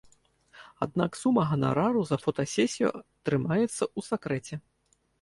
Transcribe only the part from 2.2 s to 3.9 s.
фотасесію трымаецца